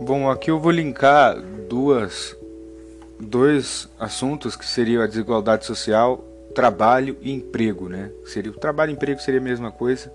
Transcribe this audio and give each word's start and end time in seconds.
Bom, 0.00 0.30
aqui 0.30 0.50
eu 0.50 0.60
vou 0.60 0.70
linkar 0.70 1.40
duas, 1.68 2.36
dois 3.18 3.88
assuntos 3.98 4.54
que 4.54 4.66
seriam 4.66 5.02
a 5.02 5.06
desigualdade 5.06 5.64
social, 5.64 6.22
trabalho 6.54 7.16
e 7.20 7.32
emprego, 7.32 7.88
né? 7.88 8.10
Seria 8.24 8.50
o 8.50 8.54
trabalho 8.54 8.90
e 8.90 8.94
emprego 8.94 9.20
seria 9.20 9.40
a 9.40 9.42
mesma 9.42 9.70
coisa. 9.70 10.12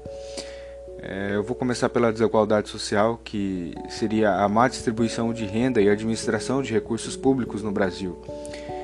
É, 1.01 1.31
eu 1.33 1.43
vou 1.43 1.55
começar 1.55 1.89
pela 1.89 2.11
desigualdade 2.11 2.69
social, 2.69 3.19
que 3.23 3.73
seria 3.89 4.35
a 4.35 4.47
má 4.47 4.67
distribuição 4.67 5.33
de 5.33 5.45
renda 5.45 5.81
e 5.81 5.89
administração 5.89 6.61
de 6.61 6.71
recursos 6.71 7.17
públicos 7.17 7.63
no 7.63 7.71
Brasil. 7.71 8.21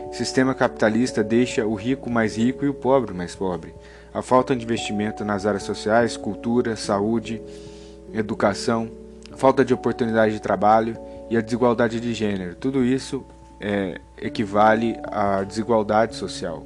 O 0.09 0.13
sistema 0.13 0.55
capitalista 0.55 1.23
deixa 1.23 1.65
o 1.65 1.75
rico 1.75 2.09
mais 2.09 2.37
rico 2.37 2.65
e 2.65 2.69
o 2.69 2.73
pobre 2.73 3.13
mais 3.13 3.35
pobre. 3.35 3.71
A 4.11 4.23
falta 4.23 4.55
de 4.55 4.63
investimento 4.63 5.23
nas 5.23 5.45
áreas 5.45 5.61
sociais, 5.61 6.17
cultura, 6.17 6.75
saúde, 6.75 7.39
educação, 8.11 8.89
falta 9.37 9.63
de 9.63 9.73
oportunidade 9.73 10.33
de 10.33 10.41
trabalho 10.41 10.97
e 11.29 11.37
a 11.37 11.41
desigualdade 11.41 11.99
de 11.99 12.13
gênero. 12.13 12.55
Tudo 12.55 12.83
isso 12.83 13.25
é, 13.59 13.99
equivale 14.17 14.97
à 15.03 15.43
desigualdade 15.43 16.15
social. 16.15 16.63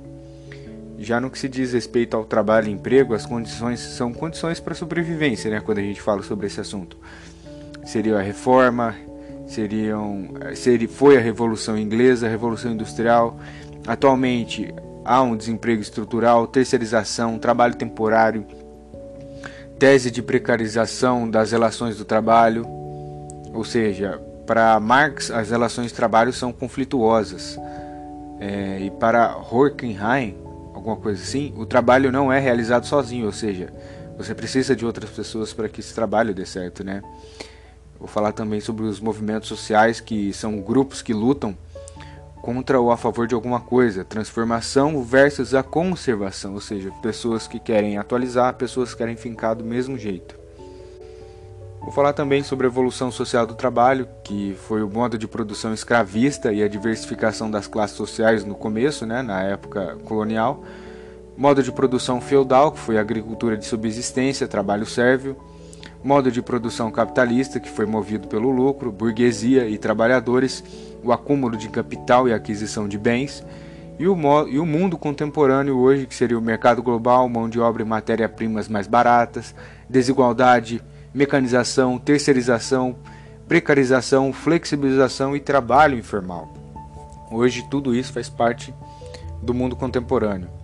Já 0.98 1.20
no 1.20 1.30
que 1.32 1.40
se 1.40 1.50
diz 1.50 1.74
respeito 1.74 2.16
ao 2.16 2.24
trabalho 2.24 2.68
e 2.68 2.72
emprego, 2.72 3.14
as 3.14 3.26
condições 3.26 3.80
são 3.80 4.14
condições 4.14 4.60
para 4.60 4.76
sobrevivência, 4.76 5.50
né, 5.50 5.60
quando 5.60 5.80
a 5.80 5.82
gente 5.82 6.02
fala 6.02 6.22
sobre 6.22 6.48
esse 6.48 6.62
assunto. 6.62 6.98
Seria 7.84 8.20
a 8.20 8.22
reforma, 8.22 8.96
seriam, 9.48 10.30
seria, 10.54 10.88
foi 10.88 11.18
a 11.18 11.20
Revolução 11.20 11.78
Inglesa, 11.78 12.28
a 12.28 12.30
Revolução 12.30 12.72
Industrial. 12.72 13.40
Atualmente 13.88 14.74
há 15.04 15.24
um 15.24 15.36
desemprego 15.36 15.82
estrutural, 15.82 16.46
terceirização, 16.46 17.40
trabalho 17.40 17.74
temporário, 17.74 18.46
tese 19.82 20.12
de 20.12 20.22
precarização 20.22 21.28
das 21.28 21.52
relações 21.52 21.98
do 21.98 22.06
trabalho, 22.06 22.68
ou 23.52 23.64
seja, 23.66 24.22
para 24.46 24.80
Marx 24.80 25.32
as 25.32 25.50
relações 25.50 25.88
de 25.88 25.96
trabalho 25.96 26.32
são 26.32 26.54
conflituosas. 26.54 27.58
É, 28.40 28.78
e 28.80 28.92
para 28.92 29.36
Horkheim, 29.36 30.38
alguma 30.72 30.96
coisa 30.98 31.24
assim, 31.24 31.52
o 31.58 31.66
trabalho 31.66 32.12
não 32.12 32.32
é 32.32 32.38
realizado 32.38 32.86
sozinho, 32.86 33.26
ou 33.26 33.32
seja, 33.32 33.74
você 34.16 34.36
precisa 34.36 34.76
de 34.76 34.86
outras 34.86 35.10
pessoas 35.10 35.52
para 35.52 35.68
que 35.68 35.80
esse 35.80 35.96
trabalho 35.96 36.32
dê 36.32 36.46
certo, 36.46 36.84
né? 36.84 37.02
Vou 37.98 38.08
falar 38.08 38.34
também 38.34 38.62
sobre 38.62 38.86
os 38.86 39.00
movimentos 39.00 39.50
sociais, 39.50 40.00
que 40.00 40.32
são 40.32 40.62
grupos 40.62 41.02
que 41.02 41.12
lutam 41.12 41.58
contra 42.42 42.80
ou 42.80 42.92
a 42.92 42.98
favor 42.98 43.28
de 43.28 43.36
alguma 43.36 43.60
coisa, 43.60 44.04
transformação 44.04 45.04
versus 45.04 45.54
a 45.54 45.62
conservação, 45.62 46.56
ou 46.56 46.62
seja, 46.62 46.92
pessoas 47.02 47.48
que 47.48 47.60
querem 47.60 47.98
atualizar, 47.98 48.56
pessoas 48.56 48.92
que 48.92 48.98
querem 48.98 49.16
fincar 49.16 49.56
do 49.56 49.64
mesmo 49.64 49.98
jeito. 49.98 50.42
Vou 51.82 51.92
falar 51.92 52.14
também 52.14 52.44
sobre 52.44 52.68
a 52.68 52.70
evolução 52.70 53.12
social 53.12 53.46
do 53.46 53.56
trabalho, 53.56 54.08
que 54.24 54.56
foi 54.68 54.84
o 54.84 54.90
modo 54.90 55.18
de 55.18 55.28
produção 55.28 55.74
escravista 55.74 56.54
e 56.54 56.62
a 56.62 56.68
diversificação 56.68 57.50
das 57.50 57.66
classes 57.66 57.98
sociais 57.98 58.46
no 58.46 58.54
começo, 58.54 59.04
né, 59.06 59.24
na 59.24 59.42
época 59.42 59.98
colonial. 60.06 60.64
Modo 61.36 61.64
de 61.64 61.72
produção 61.72 62.22
feudal, 62.22 62.72
que 62.72 62.80
foi 62.80 62.98
a 63.00 63.02
agricultura 63.02 63.58
de 63.58 63.66
subsistência, 63.66 64.48
trabalho 64.48 64.86
sérvio. 64.86 65.36
Modo 66.04 66.32
de 66.32 66.42
produção 66.42 66.92
capitalista, 66.92 67.60
que 67.60 67.70
foi 67.70 67.88
movido 67.88 68.28
pelo 68.28 68.52
lucro, 68.52 68.92
burguesia 68.92 69.68
e 69.68 69.78
trabalhadores, 69.78 70.64
o 71.04 71.12
acúmulo 71.12 71.58
de 71.58 71.70
capital 71.70 72.28
e 72.28 72.34
aquisição 72.34 72.88
de 72.88 72.98
bens, 72.98 73.44
e 74.00 74.08
o, 74.08 74.18
e 74.48 74.58
o 74.60 74.66
mundo 74.66 74.98
contemporâneo 74.98 75.78
hoje, 75.78 76.08
que 76.08 76.16
seria 76.16 76.38
o 76.38 76.42
mercado 76.42 76.82
global, 76.82 77.30
mão 77.30 77.48
de 77.48 77.60
obra 77.60 77.84
e 77.84 77.86
matéria-primas 77.86 78.68
mais 78.68 78.88
baratas, 78.88 79.54
desigualdade, 79.90 80.82
mecanização, 81.14 82.00
terceirização, 82.00 82.96
precarização, 83.48 84.32
flexibilização 84.34 85.36
e 85.36 85.40
trabalho 85.40 85.98
informal. 85.98 86.52
Hoje 87.32 87.66
tudo 87.70 87.94
isso 87.94 88.12
faz 88.12 88.30
parte 88.30 88.74
do 89.42 89.54
mundo 89.54 89.76
contemporâneo. 89.76 90.61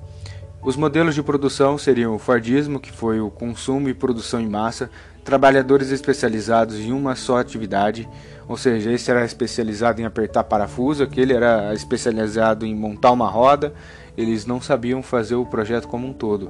Os 0.62 0.76
modelos 0.76 1.16
de 1.16 1.24
produção 1.24 1.78
seriam 1.78 2.16
o 2.16 2.20
Fordismo, 2.20 2.80
que 2.80 2.92
foi 2.92 3.22
o 3.22 3.30
consumo 3.30 3.88
e 3.90 3.94
produção 3.94 4.42
em 4.42 4.50
massa, 4.50 4.90
trabalhadores 5.24 5.92
especializados 5.92 6.78
em 6.78 6.92
uma 6.92 7.16
só 7.16 7.38
atividade, 7.38 8.08
ou 8.48 8.58
seja, 8.58 8.92
esse 8.92 9.12
era 9.12 9.24
especializado 9.26 10.02
em 10.02 10.06
apertar 10.06 10.44
parafuso, 10.46 11.04
aquele 11.04 11.34
era 11.34 11.74
especializado 11.74 12.66
em 12.66 12.74
montar 12.74 13.12
uma 13.12 13.30
roda, 13.30 13.74
eles 14.18 14.46
não 14.46 14.60
sabiam 14.62 15.04
fazer 15.04 15.36
o 15.36 15.46
projeto 15.46 15.88
como 15.88 16.08
um 16.08 16.14
todo. 16.14 16.50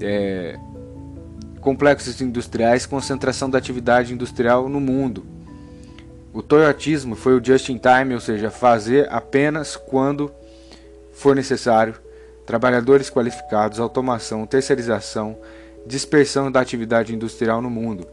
É... 0.00 0.58
Complexos 1.60 2.20
industriais, 2.20 2.86
concentração 2.86 3.48
da 3.48 3.58
atividade 3.58 4.12
industrial 4.12 4.68
no 4.68 4.80
mundo. 4.80 5.24
O 6.32 6.42
toyotismo 6.42 7.14
foi 7.14 7.38
o 7.38 7.44
just 7.44 7.68
in 7.68 7.78
time, 7.78 8.14
ou 8.14 8.20
seja, 8.20 8.50
fazer 8.50 9.06
apenas 9.12 9.76
quando 9.76 10.32
for 11.12 11.36
necessário. 11.36 11.94
Trabalhadores 12.46 13.08
qualificados, 13.10 13.78
automação, 13.78 14.46
terceirização, 14.46 15.36
dispersão 15.86 16.50
da 16.50 16.60
atividade 16.60 17.14
industrial 17.14 17.60
no 17.62 17.70
mundo. 17.70 18.06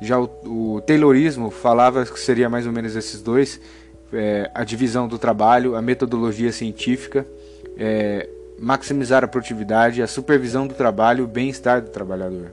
Já 0.00 0.18
o, 0.18 0.28
o 0.46 0.80
Taylorismo 0.80 1.50
falava 1.50 2.04
que 2.04 2.18
seria 2.18 2.50
mais 2.50 2.66
ou 2.66 2.72
menos 2.72 2.96
esses 2.96 3.22
dois: 3.22 3.60
é, 4.12 4.50
a 4.54 4.64
divisão 4.64 5.06
do 5.06 5.18
trabalho, 5.18 5.76
a 5.76 5.82
metodologia 5.82 6.52
científica, 6.52 7.26
é, 7.78 8.28
maximizar 8.58 9.24
a 9.24 9.28
produtividade, 9.28 10.02
a 10.02 10.06
supervisão 10.06 10.66
do 10.66 10.74
trabalho, 10.74 11.24
o 11.24 11.28
bem-estar 11.28 11.80
do 11.80 11.90
trabalhador. 11.90 12.52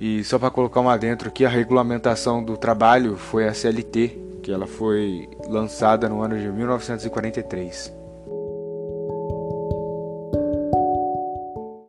E 0.00 0.22
só 0.24 0.38
para 0.38 0.50
colocar 0.50 0.80
uma 0.80 0.96
dentro 0.96 1.28
aqui, 1.28 1.44
a 1.44 1.48
regulamentação 1.48 2.42
do 2.42 2.56
trabalho 2.56 3.16
foi 3.16 3.48
a 3.48 3.54
CLT, 3.54 4.18
que 4.42 4.52
ela 4.52 4.66
foi 4.66 5.28
lançada 5.48 6.08
no 6.08 6.22
ano 6.22 6.38
de 6.38 6.48
1943. 6.48 7.92